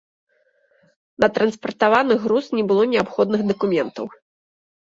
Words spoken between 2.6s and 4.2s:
не было неабходных дакументаў.